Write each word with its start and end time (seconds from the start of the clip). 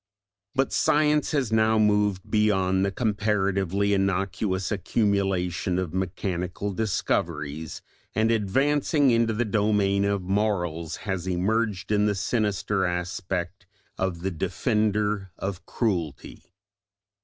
But 0.55 0.73
Science 0.73 1.29
has 1.29 1.51
now 1.51 1.77
moved 1.77 2.27
beyond 2.31 2.83
the 2.83 2.91
comparatively 2.91 3.93
innocuous 3.93 4.71
accumulation 4.71 5.77
of 5.77 5.93
mechanical 5.93 6.71
discoveries, 6.73 7.83
and 8.15 8.31
advancing 8.31 9.11
into 9.11 9.31
the 9.33 9.45
domain 9.45 10.03
of 10.03 10.23
morals, 10.23 10.95
has 11.05 11.27
emerged 11.27 11.91
in 11.91 12.07
the 12.07 12.15
sinister 12.15 12.83
aspect 12.83 13.67
of 13.95 14.21
the 14.23 14.31
defender 14.31 15.29
of 15.37 15.67
cruelty. 15.67 16.45